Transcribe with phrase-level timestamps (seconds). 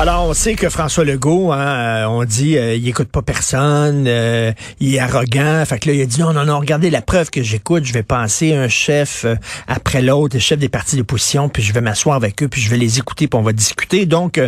[0.00, 4.06] Alors, on sait que François Legault, hein, euh, on dit, euh, il écoute pas personne,
[4.08, 5.62] euh, il est arrogant.
[5.66, 7.92] Fait que là, il a dit, non, non, non, regardez la preuve que j'écoute, je
[7.92, 9.26] vais passer un chef
[9.68, 12.70] après l'autre, les chefs des partis d'opposition, puis je vais m'asseoir avec eux, puis je
[12.70, 14.06] vais les écouter, puis on va discuter.
[14.06, 14.40] Donc,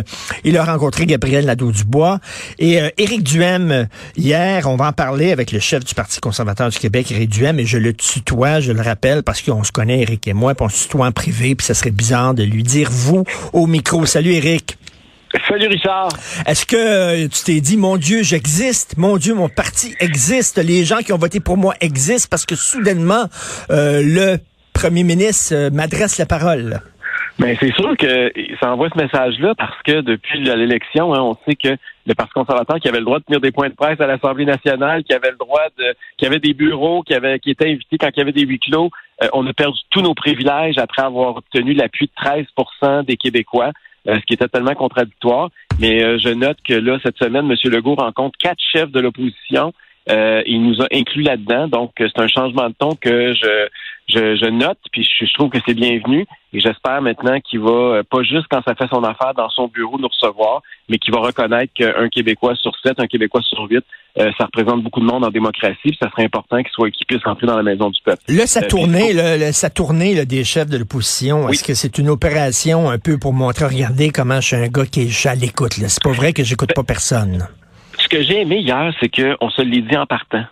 [0.43, 2.17] il a rencontré Gabriel Nadeau-Dubois.
[2.57, 6.79] Et Éric Duhem, hier, on va en parler avec le chef du Parti conservateur du
[6.79, 10.27] Québec, Éric Duhem, et je le tutoie, je le rappelle, parce qu'on se connaît, Éric
[10.27, 12.89] et moi, puis on se tutoie en privé, puis ça serait bizarre de lui dire
[12.91, 14.07] vous au micro.
[14.07, 14.77] Salut, Éric.
[15.47, 16.09] Salut Richard.
[16.45, 20.85] Est-ce que euh, tu t'es dit, mon Dieu, j'existe, mon Dieu, mon parti existe, les
[20.85, 23.25] gens qui ont voté pour moi existent parce que soudainement,
[23.71, 24.37] euh, le
[24.73, 26.81] premier ministre euh, m'adresse la parole?
[27.39, 31.35] Mais ben, c'est sûr que ça envoie ce message-là parce que depuis l'élection, hein, on
[31.47, 31.75] sait que
[32.05, 34.45] le Parti conservateur qui avait le droit de tenir des points de presse à l'Assemblée
[34.45, 37.97] nationale, qui avait le droit de, qui avait des bureaux, qui avait, qui étaient invités
[37.97, 38.91] quand il y avait des huis clos,
[39.31, 42.45] on a perdu tous nos privilèges après avoir obtenu l'appui de
[42.85, 43.71] 13% des Québécois.
[44.07, 45.49] Euh, ce qui est totalement contradictoire.
[45.79, 47.71] Mais euh, je note que là, cette semaine, M.
[47.71, 49.73] Legault rencontre quatre chefs de l'opposition.
[50.09, 51.67] Euh, il nous a inclus là-dedans.
[51.67, 53.67] Donc, c'est un changement de ton que je,
[54.09, 56.25] je, je note, puis je, je trouve que c'est bienvenu.
[56.53, 59.67] Et j'espère maintenant qu'il va, euh, pas juste quand ça fait son affaire dans son
[59.67, 63.83] bureau, nous recevoir, mais qu'il va reconnaître qu'un Québécois sur sept, un Québécois sur huit,
[64.19, 67.07] euh, ça représente beaucoup de monde en démocratie, puis ça serait important qu'il soit qu'il
[67.07, 68.21] puisse entrer dans la maison du peuple.
[68.27, 72.89] Là, sa euh, tournée, sa tournée des chefs de l'opposition, est-ce que c'est une opération
[72.89, 75.73] un peu pour montrer, regardez comment je suis un gars qui est à l'écoute.
[75.73, 77.47] C'est pas vrai que j'écoute pas personne.
[78.13, 80.43] Ce que j'ai aimé hier, c'est qu'on se l'est dit en partant.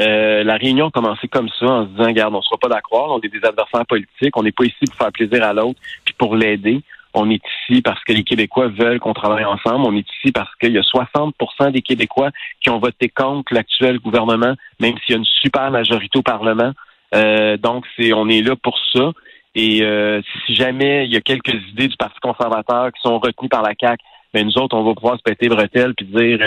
[0.00, 2.68] Euh, la réunion a commencé comme ça, en se disant, regarde, on ne sera pas
[2.68, 5.78] d'accord, on est des adversaires politiques, on n'est pas ici pour faire plaisir à l'autre,
[6.06, 6.80] puis pour l'aider.
[7.12, 9.84] On est ici parce que les Québécois veulent qu'on travaille ensemble.
[9.86, 12.30] On est ici parce qu'il y a 60% des Québécois
[12.62, 16.72] qui ont voté contre l'actuel gouvernement, même s'il y a une super majorité au Parlement.
[17.14, 19.12] Euh, donc, c'est on est là pour ça.
[19.54, 23.50] Et euh, si jamais il y a quelques idées du Parti conservateur qui sont retenues
[23.50, 26.38] par la CAQ, ben, nous autres, on va pouvoir se péter bretelles puis dire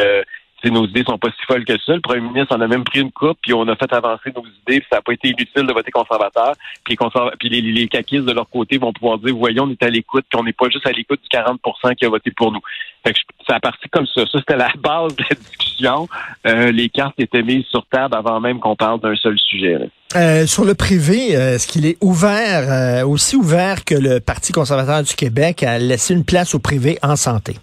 [0.66, 1.94] nos idées sont pas si folles que ça.
[1.94, 4.44] Le premier ministre en a même pris une coupe, puis on a fait avancer nos
[4.44, 6.54] idées, puis ça n'a pas été inutile de voter conservateur.
[6.84, 6.98] Puis,
[7.40, 10.26] puis les, les caquistes de leur côté vont pouvoir dire, voyons, on est à l'écoute,
[10.30, 12.62] puis on n'est pas juste à l'écoute du 40% qui a voté pour nous.
[13.06, 14.26] Fait que ça a parti comme ça.
[14.26, 16.08] Ça, c'était la base de la discussion.
[16.48, 19.78] Euh, les cartes étaient mises sur table avant même qu'on parle d'un seul sujet.
[20.16, 25.04] Euh, sur le privé, euh, est-ce qu'il est ouvert, aussi ouvert que le Parti conservateur
[25.04, 27.56] du Québec à laisser une place au privé en santé?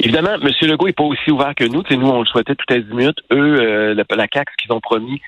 [0.00, 0.50] Évidemment, M.
[0.62, 1.82] Legault n'est pas aussi ouvert que nous.
[1.82, 3.20] T'sais, nous, on le souhaitait tout à minutes.
[3.32, 5.20] Eux, euh, la, la ce qu'ils ont promis,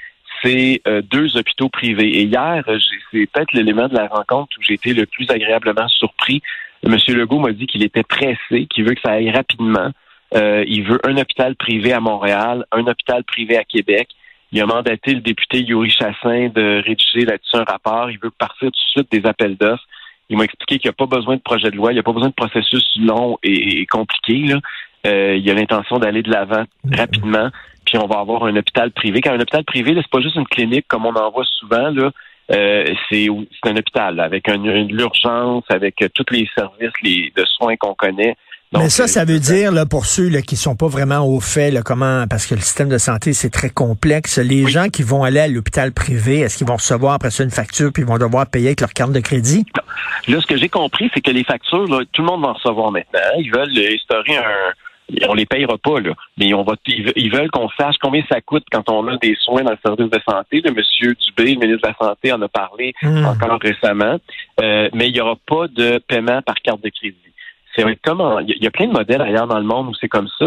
[0.43, 2.09] c'est euh, deux hôpitaux privés.
[2.09, 2.65] Et hier,
[3.11, 6.43] c'est peut-être l'élément de la rencontre où j'ai été le plus agréablement surpris.
[6.85, 6.97] M.
[7.09, 9.91] Legault m'a dit qu'il était pressé, qu'il veut que ça aille rapidement.
[10.35, 14.09] Euh, il veut un hôpital privé à Montréal, un hôpital privé à Québec.
[14.53, 18.11] Il a mandaté le député Yuri Chassin de rédiger là-dessus un rapport.
[18.11, 19.87] Il veut partir tout de suite des appels d'offres.
[20.29, 22.03] Il m'a expliqué qu'il n'y a pas besoin de projet de loi, il n'y a
[22.03, 24.39] pas besoin de processus long et, compliqué.
[24.47, 24.61] Là.
[25.07, 27.51] Euh, il a l'intention d'aller de l'avant rapidement,
[27.85, 29.21] puis on va avoir un hôpital privé.
[29.21, 31.91] Car un hôpital privé, c'est pas juste une clinique comme on en voit souvent.
[31.91, 32.11] Là.
[32.53, 33.29] Euh, c'est
[33.65, 34.67] un hôpital avec une,
[34.99, 38.37] urgence, avec tous les services les, de soins qu'on connaît.
[38.73, 41.71] Mais ça, ça veut dire, là, pour ceux là, qui sont pas vraiment au fait,
[41.71, 44.39] là, comment, parce que le système de santé, c'est très complexe.
[44.39, 47.51] Les gens qui vont aller à l'hôpital privé, est-ce qu'ils vont recevoir après ça une
[47.51, 49.65] facture puis ils vont devoir payer avec leur carte de crédit?
[50.29, 52.91] Là, ce que j'ai compris, c'est que les factures, tout le monde va en recevoir
[52.91, 53.21] maintenant.
[53.39, 54.73] Ils veulent instaurer un,
[55.29, 56.13] on les payera pas, là.
[56.37, 59.63] Mais on va, ils veulent qu'on sache combien ça coûte quand on a des soins
[59.63, 60.61] dans le service de santé.
[60.65, 63.25] Le monsieur Dubé, le ministre de la Santé, en a parlé hmm.
[63.25, 64.19] encore récemment.
[64.61, 67.17] Euh, mais il n'y aura pas de paiement par carte de crédit
[67.77, 70.29] c'est comme il y a plein de modèles ailleurs dans le monde où c'est comme
[70.39, 70.47] ça.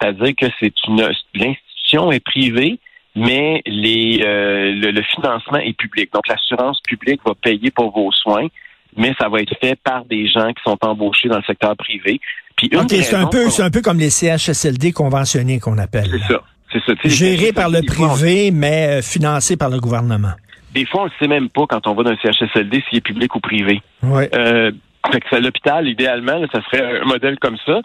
[0.00, 2.78] C'est-à-dire que c'est une l'institution est privée,
[3.14, 6.10] mais les euh, le, financement est public.
[6.12, 8.48] Donc l'assurance publique va payer pour vos soins,
[8.96, 12.20] mais ça va être fait par des gens qui sont embauchés dans le secteur privé.
[12.56, 16.10] Puis c'est un peu c'est un peu comme les CHSLD conventionnés qu'on appelle.
[16.10, 16.42] C'est ça.
[16.72, 16.94] C'est ça.
[17.04, 20.32] Géré par le privé, mais euh, financé par le gouvernement.
[20.74, 23.02] Des fois, on ne sait même pas quand on va dans un CHSLD s'il est
[23.02, 23.82] public ou privé.
[24.02, 24.30] Ouais.
[24.34, 24.72] Euh,
[25.10, 27.80] fait que l'hôpital, idéalement, ça serait un modèle comme ça.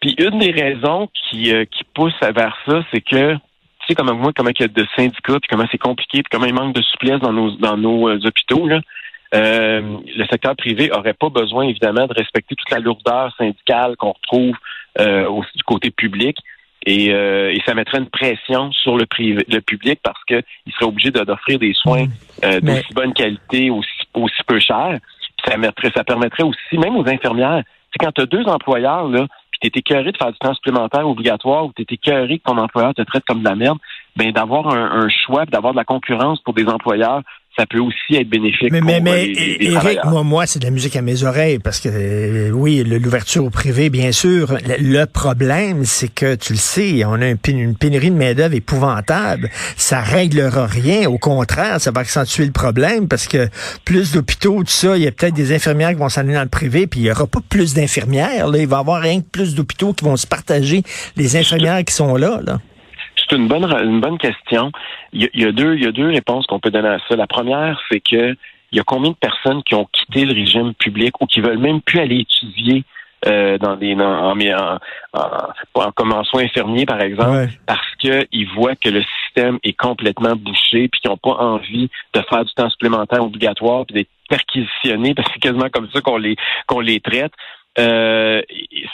[0.00, 3.34] Puis une des raisons qui, euh, qui pousse vers ça, c'est que
[3.86, 6.30] tu sais comment moi, comment il y a de syndicats, puis comment c'est compliqué, puis
[6.30, 8.66] comment il manque de souplesse dans nos dans nos euh, hôpitaux.
[8.66, 8.80] Là.
[9.34, 14.12] Euh, le secteur privé aurait pas besoin, évidemment, de respecter toute la lourdeur syndicale qu'on
[14.12, 14.54] retrouve
[15.00, 16.36] euh, du côté public.
[16.88, 20.44] Et, et, ça mettrait une pression sur le privé, le public parce qu'il
[20.74, 22.60] serait obligé d'offrir des soins mmh.
[22.60, 25.00] d'aussi bonne qualité, aussi, aussi peu cher
[25.46, 27.62] ça, permettrait, aussi, même aux infirmières,
[27.92, 31.08] c'est quand tu as deux employeurs, là, puis tu écœuré de faire du temps supplémentaire
[31.08, 33.78] obligatoire ou tu écœuré que ton employeur te traite comme de la merde,
[34.16, 37.22] ben d'avoir un, un choix, d'avoir de la concurrence pour des employeurs
[37.56, 38.70] ça peut aussi être bénéfique.
[38.70, 41.88] Mais, mais, mais Eric, moi, moi, c'est de la musique à mes oreilles parce que
[41.90, 44.58] euh, oui, l'ouverture au privé, bien sûr.
[44.78, 49.50] Le, problème, c'est que tu le sais, on a une, pénurie de main-d'œuvre épouvantable.
[49.76, 51.08] Ça réglera rien.
[51.08, 53.48] Au contraire, ça va accentuer le problème parce que
[53.84, 56.42] plus d'hôpitaux, tout ça, il y a peut-être des infirmières qui vont s'en aller dans
[56.42, 58.48] le privé, puis il y aura pas plus d'infirmières.
[58.48, 60.82] Là, il va y avoir rien que plus d'hôpitaux qui vont se partager
[61.16, 62.40] les infirmières qui sont là.
[62.44, 62.60] là.
[63.28, 64.70] C'est une bonne, une bonne question.
[65.12, 67.16] Il y, a, deux, il y a deux réponses qu'on peut donner à ça.
[67.16, 68.36] La première, c'est que
[68.72, 71.58] il y a combien de personnes qui ont quitté le régime public ou qui veulent
[71.58, 72.84] même plus aller étudier
[73.26, 74.78] euh, dans des en, en,
[75.14, 80.36] en, comme en soins infirmiers par exemple parce qu'ils voient que le système est complètement
[80.36, 85.14] bouché puis qu'ils n'ont pas envie de faire du temps supplémentaire obligatoire puis d'être perquisitionnés
[85.14, 86.36] parce que c'est quasiment comme ça qu'on les
[86.66, 87.32] qu'on les traite.
[87.78, 88.42] Euh,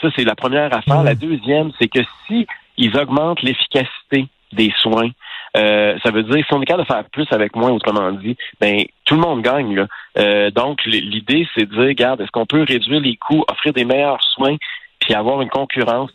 [0.00, 1.02] ça c'est la première affaire.
[1.02, 2.46] La deuxième c'est que si
[2.76, 5.10] ils augmentent l'efficacité des soins.
[5.56, 8.36] Euh, ça veut dire si on est capable de faire plus avec moins, autrement dit,
[8.60, 9.74] ben tout le monde gagne.
[9.74, 9.86] Là.
[10.18, 13.84] Euh, donc l'idée, c'est de dire, regarde, est-ce qu'on peut réduire les coûts, offrir des
[13.84, 14.56] meilleurs soins,
[14.98, 16.10] puis avoir une concurrence?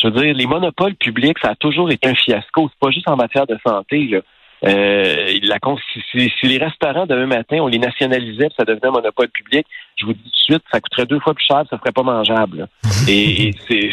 [0.00, 2.68] Je veux dire, les monopoles publics, ça a toujours été un fiasco.
[2.72, 4.06] C'est pas juste en matière de santé.
[4.06, 4.20] Là.
[4.64, 5.58] Euh, la,
[6.12, 9.66] si, les restaurants demain matin, on les nationalisait, ça devenait un monopole public,
[9.96, 12.04] je vous dis tout de suite, ça coûterait deux fois plus cher, ça serait pas
[12.04, 12.68] mangeable.
[13.08, 13.90] et, c'est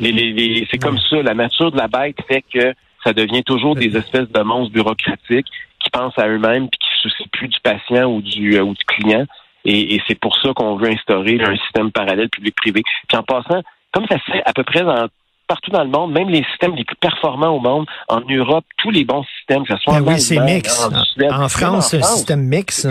[0.00, 2.74] c'est comme ça, la nature de la bête fait que
[3.04, 5.46] ça devient toujours des espèces de monstres bureaucratiques
[5.78, 8.74] qui pensent à eux-mêmes puis qui se soucient plus du patient ou du, euh, ou
[8.74, 9.24] du client.
[9.64, 12.82] Et, et c'est pour ça qu'on veut instaurer un système parallèle public-privé.
[13.08, 13.62] Puis en passant,
[13.92, 15.08] comme ça se fait à peu près dans
[15.50, 18.90] partout dans le monde, même les systèmes les plus performants au monde, en Europe, tous
[18.90, 20.80] les bons systèmes, que ce soit ben en oui, c'est mix.
[20.80, 22.86] En, France, c'est un système mix.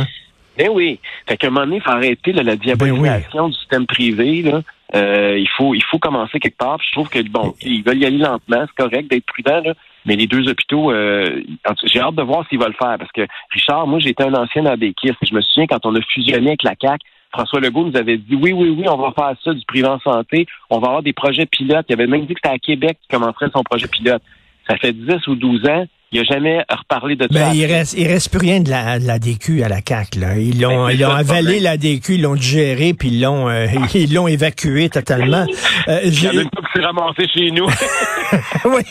[0.58, 1.00] Ben oui.
[1.26, 4.42] Fait qu'à un moment donné, il faut arrêter la ben diabolisation du système privé.
[4.42, 4.62] Là.
[4.96, 6.80] Euh, il faut il faut commencer quelque part.
[6.82, 9.74] je trouve que bon, ils veulent y aller lentement, c'est correct d'être prudent, là,
[10.06, 11.44] mais les deux hôpitaux, euh,
[11.86, 12.98] j'ai hâte de voir s'ils vont le faire.
[12.98, 15.14] Parce que Richard, moi j'étais un ancien ABKIS.
[15.22, 17.02] Je me souviens quand on a fusionné avec la CAC,
[17.32, 20.00] François Legault nous avait dit oui, oui, oui, on va faire ça, du privé en
[20.00, 21.86] santé, on va avoir des projets pilotes.
[21.90, 24.24] Il avait même dit que c'était à Québec qui commencerait son projet pilote.
[24.68, 28.08] Ça fait 10 ou 12 ans, il n'a jamais reparlé de ben, il reste, il
[28.08, 30.16] reste plus rien de la, de la DQ à la CAC.
[30.16, 30.38] Là.
[30.38, 33.68] Ils l'ont, ben, ils ont avalé la DQ, ils l'ont digéré, puis ils l'ont, euh,
[33.94, 35.46] ils l'ont évacué totalement.
[35.88, 37.68] Euh, il y a même pas s'est ramassé chez nous.
[38.66, 38.82] oui.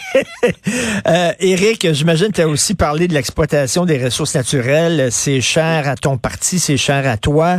[1.07, 5.09] Euh, Éric, j'imagine que tu as aussi parlé de l'exploitation des ressources naturelles.
[5.11, 7.59] C'est cher à ton parti, c'est cher à toi.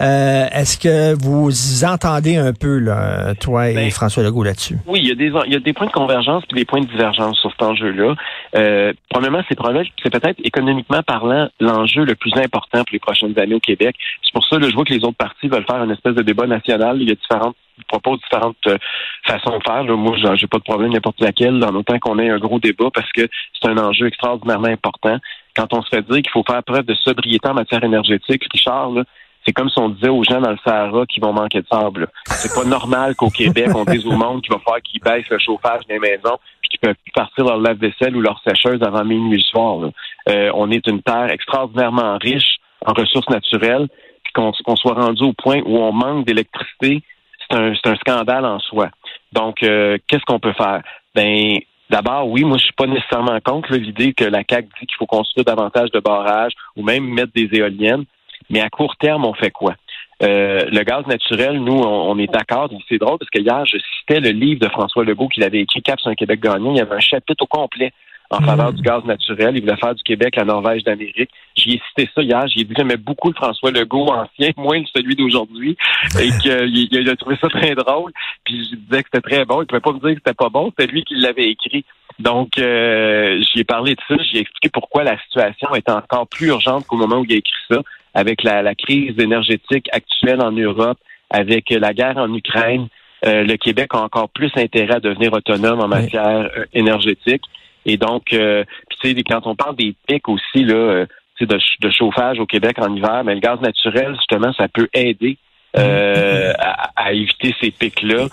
[0.00, 4.76] Euh, est-ce que vous entendez un peu, là, toi et ben, François Legault là-dessus?
[4.86, 6.80] Oui, il y, a des, il y a des points de convergence puis des points
[6.80, 8.14] de divergence sur cet enjeu-là.
[8.56, 13.60] Euh, Premièrement, c'est peut-être économiquement parlant l'enjeu le plus important pour les prochaines années au
[13.60, 13.96] Québec.
[14.22, 16.22] C'est pour ça que je vois que les autres partis veulent faire une espèce de
[16.22, 17.00] débat national.
[17.00, 18.78] Il y a différentes ils proposent différentes euh,
[19.24, 19.82] façons de faire.
[19.84, 19.96] Là.
[19.96, 23.10] Moi, j'ai pas de problème n'importe laquelle, en autant qu'on ait un gros débat, parce
[23.12, 23.26] que
[23.60, 25.18] c'est un enjeu extraordinairement important.
[25.56, 28.90] Quand on se fait dire qu'il faut faire preuve de sobriété en matière énergétique, Richard,
[28.90, 29.04] là,
[29.50, 32.06] c'est comme si on disait aux gens dans le Sahara qui vont manquer de sable.
[32.26, 35.40] C'est pas normal qu'au Québec, on dise au monde qu'il va falloir qu'ils baissent le
[35.40, 39.42] chauffage des maisons puis qu'ils peuvent partir leur lave-vaisselle ou leur sécheuse avant minuit le
[39.42, 39.90] soir.
[40.28, 43.88] Euh, on est une terre extraordinairement riche en ressources naturelles,
[44.22, 47.02] puis qu'on soit rendu au point où on manque d'électricité,
[47.40, 48.90] c'est un, un, scandale en soi.
[49.32, 50.82] Donc, euh, qu'est-ce qu'on peut faire?
[51.16, 51.58] Ben,
[51.90, 55.06] D'abord, oui, moi, je suis pas nécessairement contre l'idée que la CAC dit qu'il faut
[55.06, 58.04] construire davantage de barrages ou même mettre des éoliennes.
[58.50, 59.74] Mais à court terme, on fait quoi?
[60.22, 62.70] Euh, le gaz naturel, nous, on, est d'accord.
[62.88, 65.82] C'est drôle parce que hier, je citais le livre de François Legault qu'il avait écrit,
[65.82, 66.72] Cap sur un Québec gagnant.
[66.72, 67.92] Il y avait un chapitre au complet
[68.28, 68.76] en faveur mm.
[68.76, 69.56] du gaz naturel.
[69.56, 71.30] Il voulait faire du Québec la Norvège d'Amérique.
[71.56, 72.46] J'y ai cité ça hier.
[72.48, 75.76] J'ai dit j'aimais beaucoup le François Legault ancien, moins celui d'aujourd'hui,
[76.20, 78.12] et qu'il a trouvé ça très drôle.
[78.44, 79.62] Puis je disais que c'était très bon.
[79.62, 80.70] Il pouvait pas me dire que c'était pas bon.
[80.76, 81.84] C'était lui qui l'avait écrit.
[82.18, 84.22] Donc, euh, j'y ai parlé de ça.
[84.30, 87.52] J'ai expliqué pourquoi la situation est encore plus urgente qu'au moment où il a écrit
[87.70, 87.80] ça
[88.14, 90.98] avec la, crise énergétique actuelle en Europe,
[91.30, 92.88] avec la guerre en Ukraine,
[93.26, 97.42] euh, le Québec a encore plus intérêt à devenir autonome en matière euh, énergétique.
[97.84, 98.64] Et donc, euh,
[99.00, 101.04] tu sais, quand on parle des pics aussi là,
[101.40, 105.38] de, de chauffage au Québec en hiver, mais le gaz naturel, justement, ça peut aider
[105.74, 108.26] à, à, éviter ces pics-là.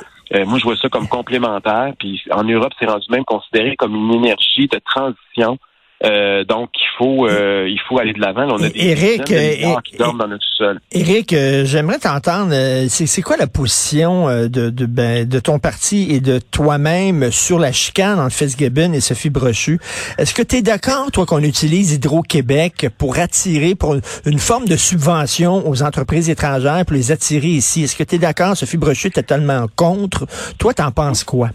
[0.46, 1.93] moi, je vois ça comme complémentaire.
[2.00, 5.57] Puis en Europe, c'est rendu même considéré comme une énergie de transition
[6.04, 8.48] euh, donc il faut euh, il faut aller de l'avant.
[8.50, 10.80] On a des Éric, qui dorment dans notre sol.
[10.92, 12.54] Éric, euh, j'aimerais t'entendre.
[12.88, 17.72] c'est quoi la position de de, ben, de ton parti et de toi-même sur la
[17.72, 19.80] chicane entre Fitzgibbon et Sophie Brochu?
[20.20, 24.77] Est-ce que tu es d'accord, toi, qu'on utilise Hydro-Québec pour attirer pour une, forme de
[24.77, 27.84] subvention aux entreprises étrangères pour les attirer ici?
[27.84, 30.27] Est-ce que tu es d'accord, Sophie Brochu est totalement contre?
[30.60, 31.50] Toi, t'en penses quoi?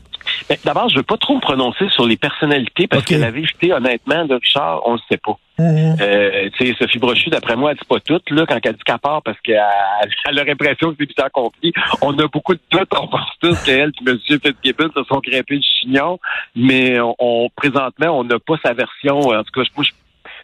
[0.48, 3.72] Ben, D'abord, je veux pas trop me prononcer sur les personnalités parce que la vérité,
[3.72, 5.36] honnêtement, de Richard, on le sait pas.
[5.58, 5.96] Mhm.
[6.00, 8.82] Euh, tu sais, Sophie Brochu, d'après moi, elle dit pas tout, là, quand elle dit
[8.84, 9.56] qu'elle part parce qu'elle
[10.28, 11.72] elle a l'impression que c'est bien accompli.
[12.00, 14.18] On a beaucoup de doutes, on pense tous qu'elle et M.
[14.28, 16.18] Fitzgibbon se sont grimpés du chignon,
[16.56, 19.90] mais on, on- présentement, on n'a pas sa version, en tout cas, je, je,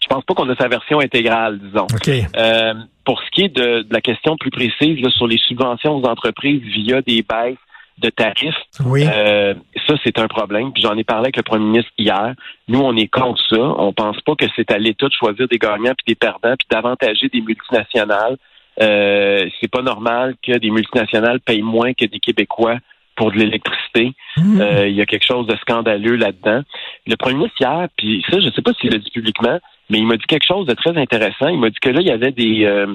[0.02, 1.86] je pense pas qu'on a sa version intégrale, disons.
[1.92, 2.08] OK.
[2.36, 2.74] Euh,
[3.04, 6.04] pour ce qui est de, de la question plus précise là, sur les subventions aux
[6.06, 7.56] entreprises via des baisses
[8.00, 8.54] de tarifs,
[8.86, 9.04] Oui.
[9.06, 9.54] euh,
[9.86, 10.72] ça, c'est un problème.
[10.72, 12.34] Puis j'en ai parlé avec le premier ministre hier.
[12.68, 13.58] Nous, on est contre ça.
[13.58, 16.68] On pense pas que c'est à l'État de choisir des gagnants puis des perdants puis
[16.70, 18.36] d'avantager des multinationales.
[18.80, 22.76] Euh, c'est pas normal que des multinationales payent moins que des Québécois
[23.16, 24.12] pour de l'électricité.
[24.36, 24.60] Mhm.
[24.60, 26.62] Euh, Il y a quelque chose de scandaleux là-dedans.
[27.06, 29.58] Le premier ministre hier, puis ça, je sais pas s'il l'a dit publiquement,
[29.90, 31.48] mais il m'a dit quelque chose de très intéressant.
[31.48, 32.94] Il m'a dit que là, il y avait des euh,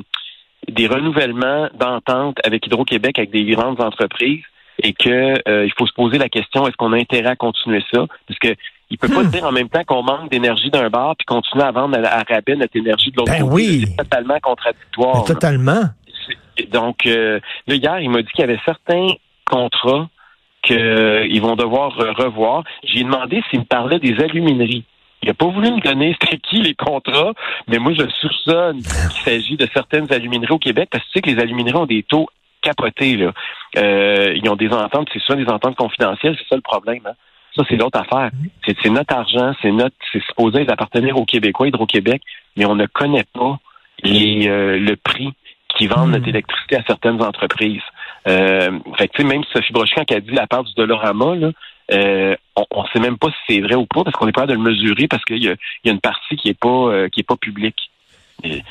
[0.70, 4.44] des renouvellements d'entente avec Hydro-Québec, avec des grandes entreprises,
[4.82, 7.84] et que euh, il faut se poser la question est-ce qu'on a intérêt à continuer
[7.94, 8.06] ça?
[8.28, 8.56] Parce que
[8.90, 9.30] il peut pas Hmm.
[9.30, 12.24] dire en même temps qu'on manque d'énergie d'un bar puis continuer à vendre à, à
[12.24, 13.54] rabais notre énergie de l'autre Ben côté.
[13.54, 13.86] oui.
[13.88, 15.14] C'est totalement contradictoire.
[15.26, 15.82] Ben, totalement.
[16.72, 19.08] Donc, euh, là, hier, il m'a dit qu'il y avait certains
[19.46, 20.08] contrats
[20.62, 22.64] qu'ils vont devoir revoir.
[22.84, 24.86] J'ai demandé s'il me parlait des alumineries.
[25.22, 27.34] Il n'a pas voulu me donner c'était qui les contrats,
[27.68, 31.22] mais moi, je soupçonne qu'il s'agit de certaines alumineries au Québec, parce que tu sais
[31.22, 32.28] que les alumineries ont des taux
[32.64, 33.16] capotés.
[33.18, 33.32] Là.
[33.78, 37.02] Euh, ils ont des ententes, c'est souvent des ententes confidentielles, c'est ça le problème.
[37.06, 37.14] hein.
[37.56, 38.32] Ça, c'est l'autre affaire.
[38.66, 42.22] C'est c'est notre argent, c'est notre, c'est supposé appartenir aux Québécois, Hydro-Québec,
[42.58, 43.60] mais on ne connaît pas
[44.04, 45.30] les, euh, le prix
[45.78, 46.12] qui vendent Hmm.
[46.14, 47.82] notre électricité à certaines entreprises.
[48.28, 51.36] Euh, fait que, tu sais, même Sophie Brochkan qui a dit la part du Dolorama,
[51.36, 51.52] là,
[51.92, 54.46] euh, on ne sait même pas si c'est vrai ou pas parce qu'on n'est pas
[54.48, 57.20] de le mesurer parce qu'il y y a une partie qui est pas euh, qui
[57.20, 57.92] est pas publique.
[58.44, 58.62] Et-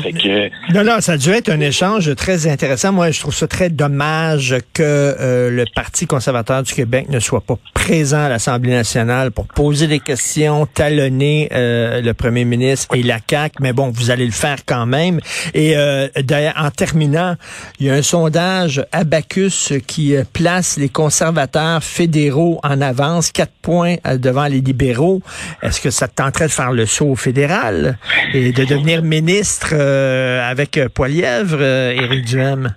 [0.00, 2.92] fait que Non, non, ça a dû être un échange très intéressant.
[2.92, 7.40] Moi, je trouve ça très dommage que euh, le Parti conservateur du Québec ne soit
[7.40, 13.02] pas présent à l'Assemblée nationale pour poser des questions, talonner euh, le premier ministre et
[13.02, 13.56] la CAQ.
[13.60, 15.20] Mais bon, vous allez le faire quand même.
[15.54, 17.36] Et euh, d'ailleurs, en terminant,
[17.80, 23.96] il y a un sondage Abacus qui place les conservateurs fédéraux en avance, quatre points
[24.16, 25.22] devant les libéraux.
[25.62, 27.98] Est-ce que ça te tenterait de faire le saut au fédéral
[28.32, 32.74] et de devenir ministre euh, avec euh, Poilièvre, euh, Éric Duhem?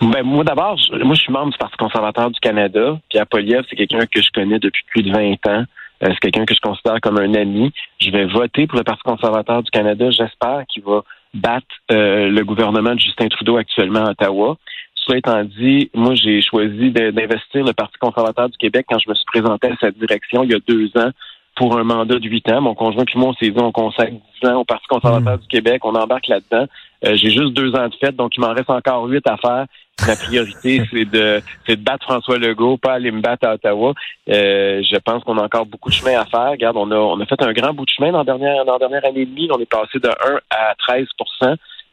[0.00, 2.98] Ben, moi, d'abord, moi, je suis membre du Parti conservateur du Canada.
[3.08, 5.64] Pierre Poliev, c'est quelqu'un que je connais depuis plus de 20 ans.
[6.00, 7.72] C'est quelqu'un que je considère comme un ami.
[8.00, 10.10] Je vais voter pour le Parti conservateur du Canada.
[10.10, 14.56] J'espère qu'il va battre le gouvernement de Justin Trudeau actuellement à Ottawa.
[14.94, 19.14] Cela étant dit, moi, j'ai choisi d'investir le Parti conservateur du Québec quand je me
[19.14, 21.10] suis présenté à cette direction il y a deux ans
[21.56, 22.60] pour un mandat de huit ans.
[22.60, 25.48] Mon conjoint puis moi, on s'est dit, on consacre dix ans au Parti conservateur du
[25.48, 25.84] Québec.
[25.84, 26.66] On embarque là-dedans.
[27.04, 29.66] Euh, j'ai juste deux ans de fête, donc il m'en reste encore huit à faire.
[30.06, 33.94] Ma priorité, c'est de, c'est de battre François Legault, pas aller me battre à Ottawa.
[34.28, 36.50] Euh, je pense qu'on a encore beaucoup de chemin à faire.
[36.50, 38.74] Regarde, on a, on a fait un grand bout de chemin dans la dernière, dans
[38.74, 39.48] la dernière année et demie.
[39.52, 40.12] On est passé de 1
[40.50, 41.06] à 13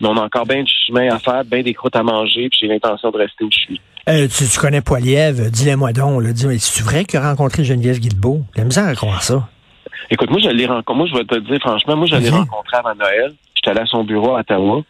[0.03, 2.59] mais on a encore bien du chemin à faire, bien des croûtes à manger, puis
[2.61, 3.81] j'ai l'intention de rester où je suis.
[4.09, 6.23] Euh, tu, tu connais Poilièvre, dis-le-moi donc.
[6.23, 8.41] Dis c'est vrai qu'il a rencontré Geneviève Guilbeault?
[8.55, 9.47] La misère à croire ça.
[10.11, 10.95] Écoute, moi, je l'ai rencontré.
[10.95, 13.33] Moi, je vais te dire franchement, moi, je l'ai rencontré avant Noël.
[13.55, 14.81] J'étais allé à son bureau à Ottawa.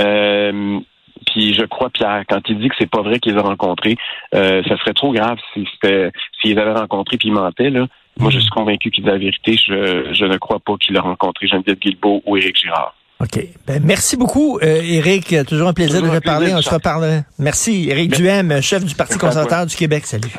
[0.00, 0.80] Euh,
[1.26, 3.96] puis je crois, Pierre, quand il dit que c'est pas vrai qu'il les a rencontrés,
[4.34, 7.86] euh, ça serait trop grave si c'était s'il les avait rencontrés puis là.
[8.18, 9.56] Moi, je suis convaincu qu'il dit la vérité.
[9.56, 12.94] Je, je ne crois pas qu'il a rencontré Geneviève Guilbeault ou Éric Girard.
[13.20, 13.40] OK.
[13.66, 15.34] Ben, merci beaucoup, euh, Éric.
[15.46, 16.52] Toujours un plaisir Toujours de te parler.
[16.54, 17.22] On se reparlera.
[17.38, 17.88] Merci.
[17.88, 18.14] Éric.
[18.14, 20.06] Duhem, chef du Parti conservateur du Québec.
[20.06, 20.32] Salut.